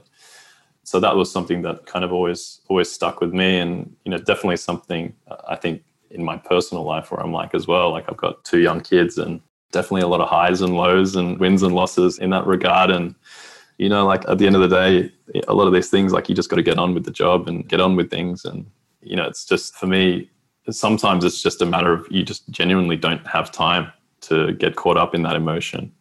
[0.84, 4.18] So that was something that kind of always always stuck with me, and you know
[4.18, 7.92] definitely something uh, I think in my personal life where I'm like as well.
[7.92, 11.40] Like I've got two young kids and definitely a lot of highs and lows and
[11.40, 13.16] wins and losses in that regard and
[13.82, 15.12] you know, like at the end of the day,
[15.48, 17.48] a lot of these things, like you just got to get on with the job
[17.48, 18.46] and get on with things.
[18.46, 18.70] And,
[19.02, 20.30] you know, it's just for me,
[20.70, 24.98] sometimes it's just a matter of you just genuinely don't have time to get caught
[24.98, 25.92] up in that emotion.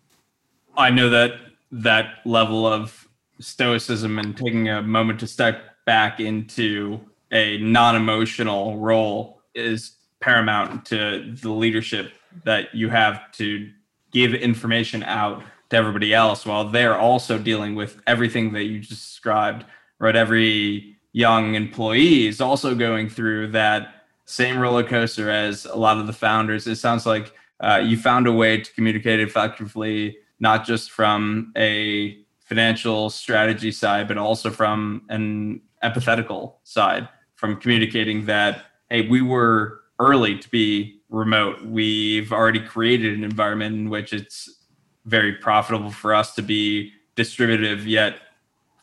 [0.77, 1.33] I know that
[1.73, 7.01] that level of stoicism and taking a moment to step back into
[7.33, 12.13] a non emotional role is paramount to the leadership
[12.45, 13.71] that you have to
[14.13, 19.09] give information out to everybody else while they're also dealing with everything that you just
[19.09, 19.65] described
[19.99, 24.00] right every young employee is also going through that
[24.31, 28.27] same roller coaster as a lot of the founders it sounds like uh, you found
[28.27, 35.03] a way to communicate effectively not just from a financial strategy side, but also from
[35.09, 41.63] an empathetical side, from communicating that, hey, we were early to be remote.
[41.65, 44.67] We've already created an environment in which it's
[45.05, 48.17] very profitable for us to be distributive yet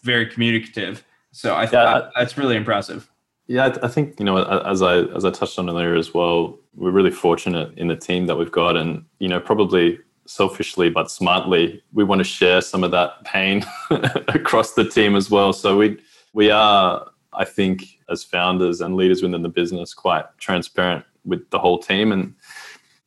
[0.03, 1.03] very communicative.
[1.31, 3.09] So I think yeah, that's really impressive.
[3.47, 6.91] Yeah, I think you know as I as I touched on earlier as well, we're
[6.91, 11.81] really fortunate in the team that we've got, and you know probably selfishly but smartly,
[11.93, 15.53] we want to share some of that pain across the team as well.
[15.53, 15.97] So we
[16.33, 21.59] we are, I think, as founders and leaders within the business, quite transparent with the
[21.59, 22.35] whole team, and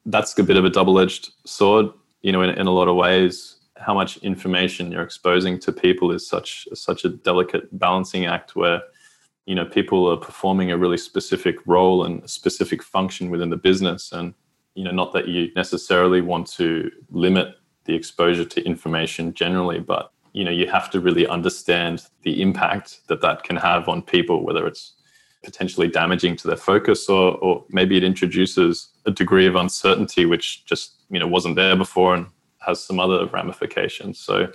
[0.06, 1.86] that's a bit of a double-edged sword.
[2.22, 6.12] You know, in, in a lot of ways, how much information you're exposing to people
[6.12, 8.80] is such such a delicate balancing act where
[9.46, 13.56] you know people are performing a really specific role and a specific function within the
[13.56, 14.12] business.
[14.12, 14.34] And
[14.74, 20.12] you know not that you necessarily want to limit the exposure to information generally but
[20.32, 24.44] you know you have to really understand the impact that that can have on people
[24.44, 24.94] whether it's
[25.42, 30.64] potentially damaging to their focus or or maybe it introduces a degree of uncertainty which
[30.66, 32.26] just you know wasn't there before and
[32.58, 34.18] has some other ramifications.
[34.18, 34.52] So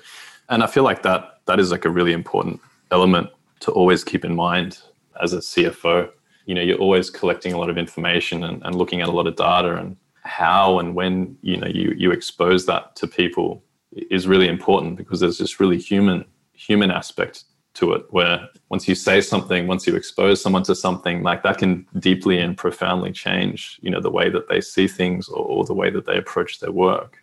[0.50, 3.30] and i feel like that that is like a really important element
[3.66, 4.80] to always keep in mind
[5.22, 6.10] as a cfo
[6.46, 9.26] you know you're always collecting a lot of information and, and looking at a lot
[9.28, 13.64] of data and how and when you know you you expose that to people
[14.12, 16.24] is really important because there's this really human
[16.54, 21.24] human aspect to it where once you say something once you expose someone to something
[21.24, 25.28] like that can deeply and profoundly change you know the way that they see things
[25.28, 27.18] or, or the way that they approach their work.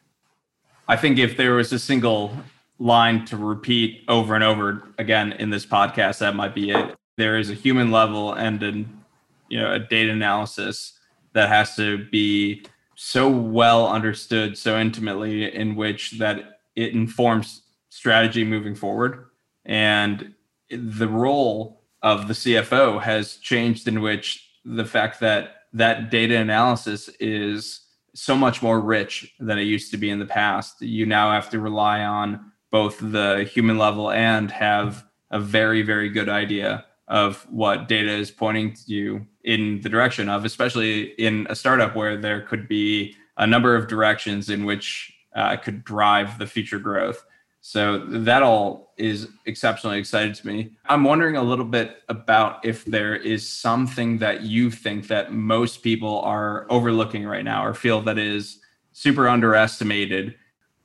[0.88, 2.36] I think if there was a single
[2.78, 6.18] line to repeat over and over again in this podcast.
[6.18, 6.96] That might be it.
[7.16, 9.02] There is a human level and an
[9.48, 10.98] you know a data analysis
[11.34, 18.44] that has to be so well understood so intimately in which that it informs strategy
[18.44, 19.26] moving forward.
[19.64, 20.34] And
[20.70, 27.08] the role of the CFO has changed in which the fact that that data analysis
[27.20, 27.80] is
[28.14, 30.80] so much more rich than it used to be in the past.
[30.82, 36.08] You now have to rely on both the human level and have a very very
[36.08, 41.46] good idea of what data is pointing to you in the direction of, especially in
[41.50, 46.38] a startup where there could be a number of directions in which uh, could drive
[46.38, 47.24] the future growth.
[47.60, 50.72] So that all is exceptionally exciting to me.
[50.86, 55.82] I'm wondering a little bit about if there is something that you think that most
[55.82, 58.58] people are overlooking right now or feel that is
[58.92, 60.34] super underestimated.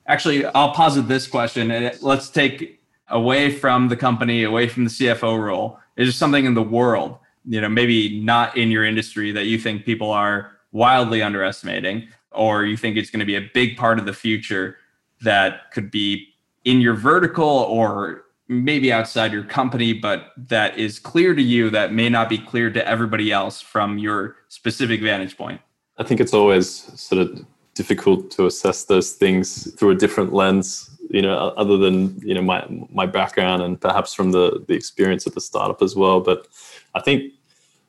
[0.07, 4.89] Actually, I'll posit this question and let's take away from the company, away from the
[4.89, 5.79] CFO role.
[5.95, 9.57] Is there something in the world you know maybe not in your industry that you
[9.57, 13.97] think people are wildly underestimating or you think it's going to be a big part
[13.97, 14.77] of the future
[15.21, 16.27] that could be
[16.65, 21.93] in your vertical or maybe outside your company but that is clear to you that
[21.93, 25.61] may not be clear to everybody else from your specific vantage point
[25.97, 27.45] i think it's always sort of
[27.77, 32.41] difficult to assess those things through a different lens you know other than you know
[32.41, 36.47] my my background and perhaps from the the experience at the startup as well but
[36.95, 37.31] i think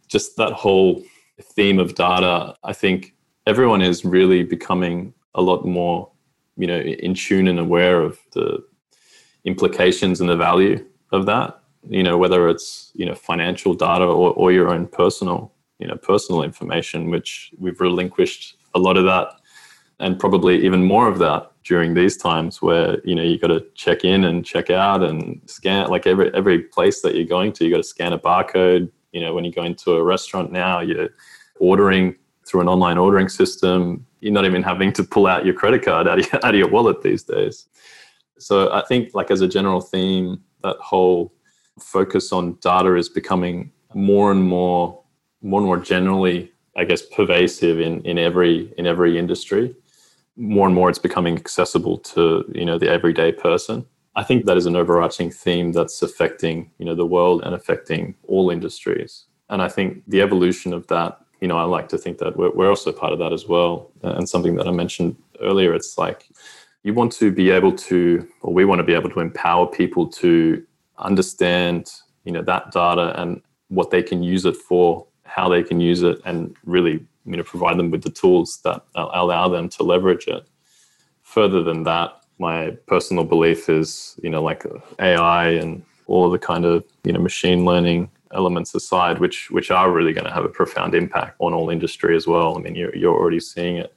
[0.09, 1.03] just that whole
[1.40, 3.14] theme of data, I think
[3.46, 6.11] everyone is really becoming a lot more,
[6.57, 8.64] you know, in tune and aware of the
[9.44, 11.61] implications and the value of that.
[11.88, 15.96] You know, whether it's you know financial data or, or your own personal, you know,
[15.96, 19.38] personal information, which we've relinquished a lot of that,
[20.00, 23.64] and probably even more of that during these times where you know you got to
[23.74, 27.64] check in and check out and scan like every every place that you're going to
[27.64, 30.80] you got to scan a barcode you know, when you go into a restaurant now,
[30.80, 31.11] you're
[31.58, 32.14] ordering
[32.46, 34.06] through an online ordering system.
[34.20, 36.58] You're not even having to pull out your credit card out of your, out of
[36.58, 37.66] your wallet these days.
[38.38, 41.32] So I think, like as a general theme, that whole
[41.80, 45.02] focus on data is becoming more and more,
[45.42, 49.74] more and more generally, I guess, pervasive in in every in every industry.
[50.38, 53.85] More and more, it's becoming accessible to you know the everyday person.
[54.16, 58.16] I think that is an overarching theme that's affecting, you know, the world and affecting
[58.26, 59.26] all industries.
[59.49, 62.51] And I think the evolution of that, you know, I like to think that we're,
[62.51, 63.93] we're also part of that as well.
[64.03, 66.28] And something that I mentioned earlier, it's like
[66.82, 70.09] you want to be able to, or we want to be able to empower people
[70.09, 70.64] to
[70.99, 71.93] understand,
[72.24, 76.03] you know, that data and what they can use it for, how they can use
[76.03, 80.26] it, and really, you know, provide them with the tools that allow them to leverage
[80.26, 80.47] it.
[81.22, 84.64] Further than that, my personal belief is, you know, like
[84.99, 89.91] AI and all the kind of, you know, machine learning elements aside, which which are
[89.91, 92.57] really going to have a profound impact on all industry as well.
[92.57, 93.93] I mean, you're you're already seeing it.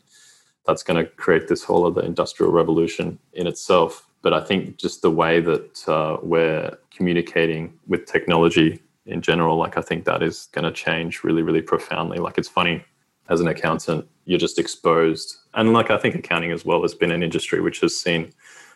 [0.68, 4.08] That's going to create this whole other industrial revolution in itself.
[4.24, 9.78] but I think just the way that uh, we're communicating with technology in general, like
[9.78, 12.20] I think that is going to change really, really profoundly.
[12.20, 12.84] Like it's funny
[13.30, 17.12] as an accountant, you're just exposed, and like I think accounting as well has been
[17.12, 18.34] an industry which has seen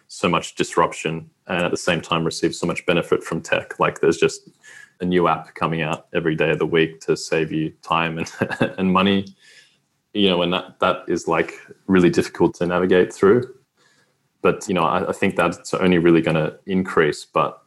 [0.08, 3.80] so much disruption and at the same time received so much benefit from tech.
[3.80, 4.50] Like there's just
[5.02, 8.32] a new app coming out every day of the week to save you time and,
[8.78, 9.26] and money.
[10.14, 11.54] You know, and that that is like
[11.88, 13.54] really difficult to navigate through.
[14.42, 17.26] But you know, I, I think that's only really going to increase.
[17.26, 17.62] But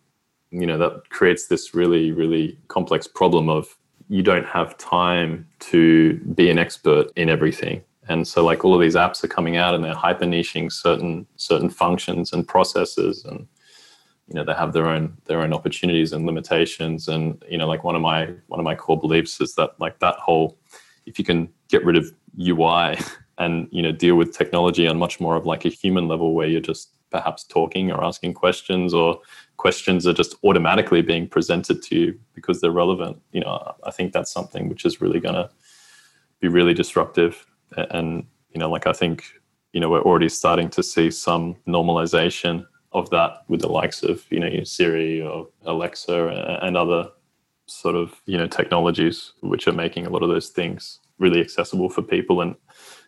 [0.51, 3.77] you know, that creates this really, really complex problem of
[4.09, 7.83] you don't have time to be an expert in everything.
[8.09, 11.27] And so like all of these apps are coming out and they're hyper niching certain
[11.37, 13.47] certain functions and processes and
[14.29, 17.85] you know they have their own their own opportunities and limitations and you know like
[17.85, 20.59] one of my one of my core beliefs is that like that whole
[21.07, 22.99] if you can get rid of ui
[23.39, 26.47] and you know deal with technology on much more of like a human level where
[26.47, 29.19] you're just perhaps talking or asking questions or
[29.59, 34.13] questions are just automatically being presented to you because they're relevant you know i think
[34.13, 35.51] that's something which is really going to
[36.41, 37.47] be really disruptive
[37.91, 39.25] and you know like i think
[39.73, 44.25] you know we're already starting to see some normalization of that with the likes of
[44.31, 47.11] you know Siri or Alexa and other
[47.67, 51.91] sort of you know technologies which are making a lot of those things really accessible
[51.91, 52.55] for people and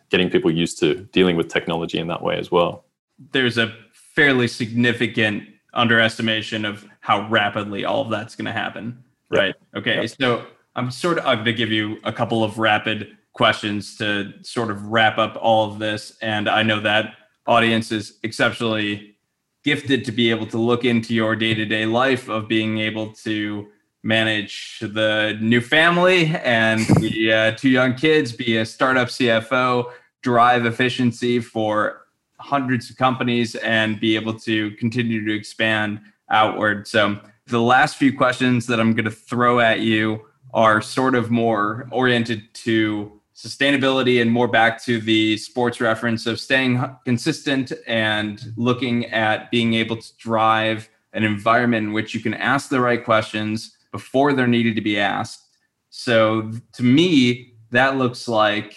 [0.09, 2.85] getting people used to dealing with technology in that way as well.
[3.31, 9.03] There's a fairly significant underestimation of how rapidly all of that's going to happen.
[9.29, 9.55] Right.
[9.73, 9.81] Yep.
[9.81, 10.01] Okay.
[10.01, 10.09] Yep.
[10.19, 10.45] So
[10.75, 14.87] I'm sort of going to give you a couple of rapid questions to sort of
[14.87, 16.17] wrap up all of this.
[16.21, 17.15] And I know that
[17.47, 19.15] audience is exceptionally
[19.63, 23.67] gifted to be able to look into your day-to-day life of being able to
[24.03, 29.91] manage the new family and the uh, two young kids be a startup cfo
[30.23, 32.00] drive efficiency for
[32.41, 38.15] hundreds of companies and be able to continue to expand outward so the last few
[38.15, 44.21] questions that i'm going to throw at you are sort of more oriented to sustainability
[44.21, 49.97] and more back to the sports reference of staying consistent and looking at being able
[49.97, 54.75] to drive an environment in which you can ask the right questions before they're needed
[54.75, 55.47] to be asked.
[55.89, 58.75] So to me, that looks like,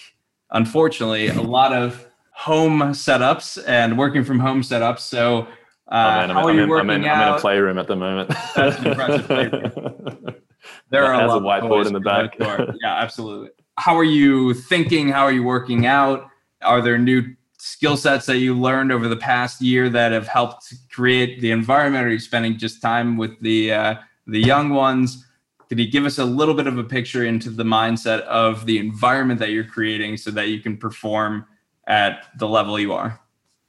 [0.51, 5.01] unfortunately, a lot of home setups and working from home setups.
[5.01, 7.23] So uh, oh, man, how I'm, are you I'm working in, I'm in, out?
[7.23, 8.33] I'm in a playroom at the moment.
[8.55, 10.37] That's an impressive playroom.
[10.89, 12.37] There are a, lot a whiteboard in the back.
[12.39, 15.09] yeah, absolutely how are you thinking?
[15.09, 16.29] How are you working out?
[16.63, 20.73] Are there new skill sets that you learned over the past year that have helped
[20.91, 22.07] create the environment?
[22.07, 23.95] Are you spending just time with the uh,
[24.27, 25.27] the young ones?
[25.69, 28.79] Could you give us a little bit of a picture into the mindset of the
[28.79, 31.47] environment that you're creating so that you can perform
[31.87, 33.21] at the level you are?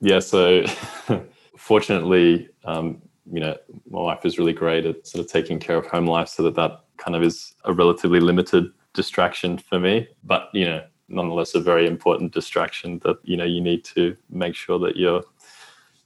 [0.02, 0.20] Yeah.
[0.20, 0.66] So,
[1.58, 3.02] fortunately, um,
[3.32, 3.56] you know,
[3.90, 6.56] my wife is really great at sort of taking care of home life, so that
[6.56, 11.60] that kind of is a relatively limited distraction for me, but you know, nonetheless a
[11.60, 15.24] very important distraction that you know you need to make sure that you're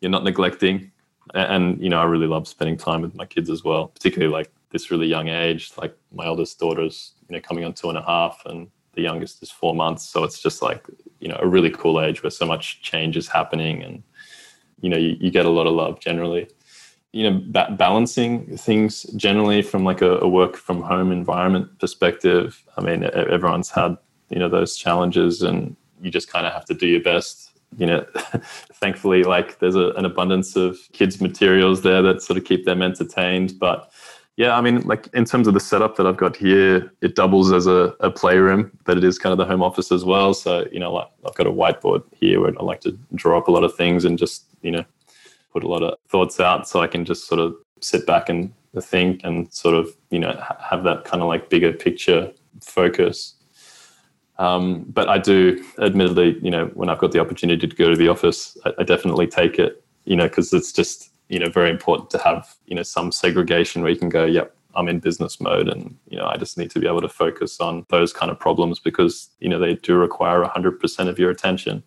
[0.02, 0.92] you're not neglecting.
[1.34, 4.52] And you know, I really love spending time with my kids as well, particularly like
[4.72, 5.72] this really young age.
[5.78, 9.42] Like my eldest daughter's you know coming on two and a half, and the youngest
[9.44, 10.08] is four months.
[10.08, 10.86] So it's just like
[11.20, 14.04] you know a really cool age where so much change is happening, and
[14.82, 16.48] you know you, you get a lot of love generally
[17.12, 22.64] you know ba- balancing things generally from like a, a, work from home environment perspective
[22.78, 23.98] i mean everyone's had
[24.30, 27.86] you know those challenges and you just kind of have to do your best you
[27.86, 28.06] know
[28.74, 32.82] thankfully like there's a, an abundance of kids materials there that sort of keep them
[32.82, 33.92] entertained but
[34.40, 37.52] yeah i mean like in terms of the setup that i've got here it doubles
[37.52, 40.66] as a, a playroom but it is kind of the home office as well so
[40.72, 43.52] you know like i've got a whiteboard here where i like to draw up a
[43.52, 44.84] lot of things and just you know
[45.52, 48.54] put a lot of thoughts out so I can just sort of sit back and
[48.82, 52.32] think and sort of, you know, have that kind of like bigger picture
[52.62, 53.36] focus.
[54.38, 57.96] Um, but I do, admittedly, you know, when I've got the opportunity to go to
[57.96, 61.70] the office, I, I definitely take it, you know, because it's just, you know, very
[61.70, 65.40] important to have, you know, some segregation where you can go, yep, I'm in business
[65.40, 68.32] mode and, you know, I just need to be able to focus on those kind
[68.32, 71.84] of problems because, you know, they do require 100% of your attention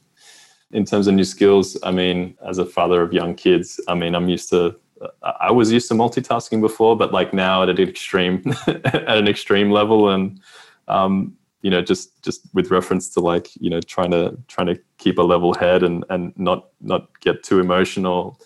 [0.72, 4.14] in terms of new skills, I mean, as a father of young kids, I mean,
[4.14, 4.76] I'm used to.
[5.22, 9.70] I was used to multitasking before, but like now at an extreme, at an extreme
[9.72, 10.40] level, and
[10.86, 14.80] um, you know, just just with reference to like you know trying to trying to
[14.98, 18.40] keep a level head and and not not get too emotional,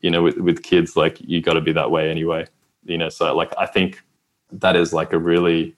[0.00, 2.46] you know, with with kids, like you got to be that way anyway,
[2.84, 3.08] you know.
[3.08, 4.02] So like I think
[4.52, 5.76] that is like a really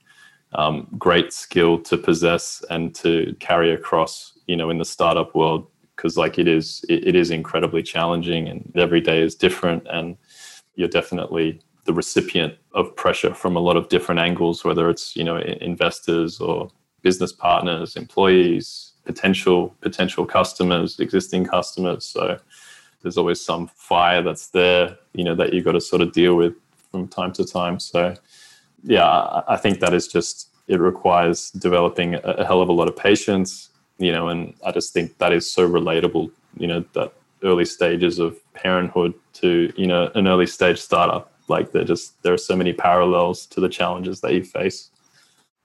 [0.52, 5.66] um, great skill to possess and to carry across, you know, in the startup world
[6.00, 10.16] because like it is it, it is incredibly challenging and every day is different and
[10.74, 15.24] you're definitely the recipient of pressure from a lot of different angles whether it's you
[15.24, 16.70] know investors or
[17.02, 22.38] business partners employees potential potential customers existing customers so
[23.02, 26.34] there's always some fire that's there you know that you've got to sort of deal
[26.36, 26.54] with
[26.90, 28.14] from time to time so
[28.82, 32.96] yeah i think that is just it requires developing a, hell of a lot of
[32.96, 37.64] patience, you know, and I just think that is so relatable, you know, that early
[37.64, 41.32] stages of parenthood to, you know, an early stage startup.
[41.48, 44.90] Like there just there are so many parallels to the challenges that you face.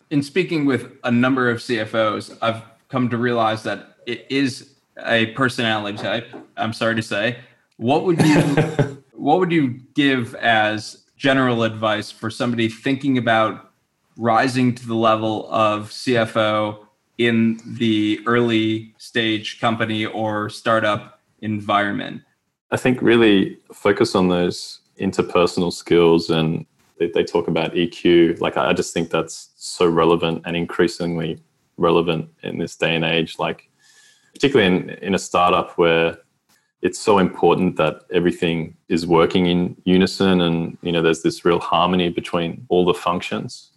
[0.09, 4.71] In speaking with a number of CFOs, I've come to realize that it is
[5.03, 6.27] a personality type.
[6.57, 7.37] I'm sorry to say.
[7.77, 8.35] What would you
[9.13, 13.71] what would you give as general advice for somebody thinking about
[14.17, 16.85] rising to the level of CFO
[17.17, 22.21] in the early stage company or startup environment?
[22.71, 26.65] I think really focus on those interpersonal skills and
[26.99, 28.39] they, they talk about EQ.
[28.39, 31.39] Like, I just think that's so relevant and increasingly
[31.77, 33.37] relevant in this day and age.
[33.37, 33.69] Like,
[34.35, 36.17] particularly in, in a startup where
[36.81, 41.59] it's so important that everything is working in unison and you know there's this real
[41.59, 43.71] harmony between all the functions.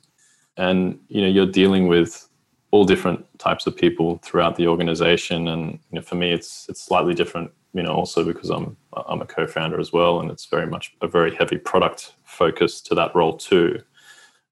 [0.56, 2.28] And you know you're dealing with
[2.70, 5.48] all different types of people throughout the organization.
[5.48, 9.20] And you know for me it's it's slightly different you know also because i'm i'm
[9.20, 13.14] a co-founder as well and it's very much a very heavy product focus to that
[13.14, 13.80] role too.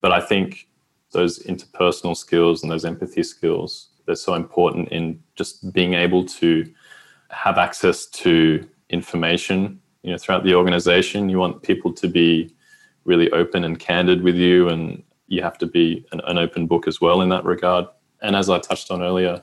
[0.01, 0.69] But i think
[1.13, 6.71] those interpersonal skills and those empathy skills they're so important in just being able to
[7.31, 12.55] have access to information you know throughout the organization you want people to be
[13.05, 16.87] really open and candid with you and you have to be an, an open book
[16.87, 17.87] as well in that regard.
[18.23, 19.43] And as I touched on earlier,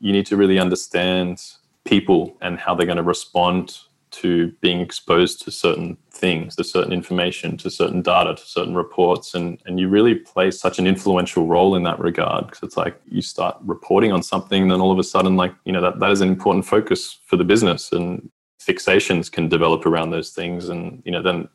[0.00, 1.42] you need to really understand
[1.84, 3.78] people and how they're going to respond
[4.10, 9.34] to being exposed to certain things, to certain information, to certain data, to certain reports.
[9.34, 13.00] And, and you really play such an influential role in that regard because it's like
[13.06, 16.10] you start reporting on something, then all of a sudden, like, you know, that, that
[16.10, 18.30] is an important focus for the business and
[18.60, 20.68] fixations can develop around those things.
[20.68, 21.48] And, you know, then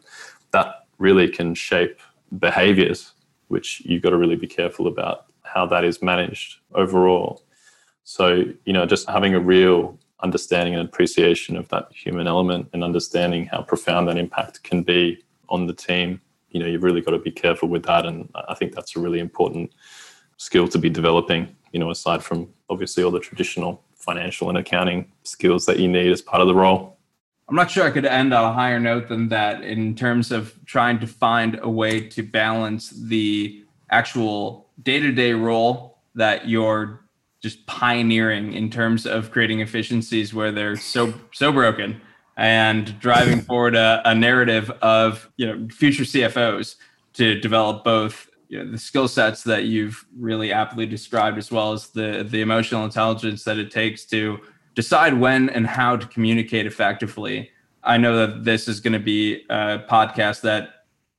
[0.52, 2.00] that really can shape
[2.40, 3.14] behaviors
[3.48, 7.44] which you've got to really be careful about how that is managed overall.
[8.04, 12.84] So, you know, just having a real understanding and appreciation of that human element and
[12.84, 17.12] understanding how profound that impact can be on the team, you know, you've really got
[17.12, 18.06] to be careful with that.
[18.06, 19.72] And I think that's a really important
[20.38, 25.12] skill to be developing, you know, aside from obviously all the traditional financial and accounting
[25.24, 26.98] skills that you need as part of the role.
[27.48, 30.58] I'm not sure I could end on a higher note than that in terms of
[30.66, 37.05] trying to find a way to balance the actual day to day role that you're
[37.46, 42.02] just pioneering in terms of creating efficiencies where they're so so broken
[42.38, 46.78] and driving forward a, a narrative of you know future CFOs
[47.14, 51.72] to develop both you know, the skill sets that you've really aptly described as well
[51.72, 54.40] as the the emotional intelligence that it takes to
[54.74, 57.52] decide when and how to communicate effectively.
[57.84, 60.75] I know that this is going to be a podcast that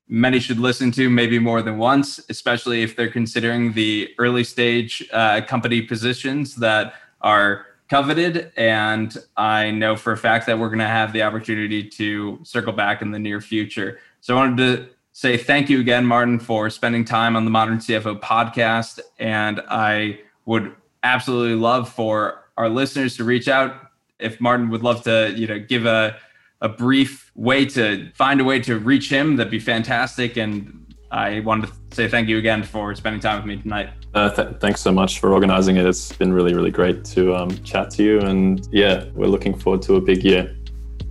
[0.09, 5.07] many should listen to maybe more than once, especially if they're considering the early stage
[5.13, 8.53] uh, company positions that are coveted.
[8.57, 12.73] And I know for a fact that we're going to have the opportunity to circle
[12.73, 13.99] back in the near future.
[14.21, 17.79] So I wanted to say thank you again, Martin, for spending time on the Modern
[17.79, 19.01] CFO podcast.
[19.19, 23.91] And I would absolutely love for our listeners to reach out.
[24.19, 26.17] If Martin would love to, you know, give a
[26.61, 30.37] a brief way to find a way to reach him, that'd be fantastic.
[30.37, 33.91] And I wanted to say thank you again for spending time with me tonight.
[34.15, 35.85] Uh, th- thanks so much for organizing it.
[35.85, 38.21] It's been really, really great to um, chat to you.
[38.21, 40.57] And yeah, we're looking forward to a big year.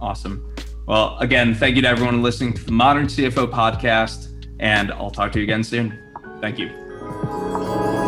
[0.01, 0.53] Awesome.
[0.87, 4.31] Well, again, thank you to everyone listening to the Modern CFO podcast.
[4.59, 5.99] And I'll talk to you again soon.
[6.41, 8.04] Thank you.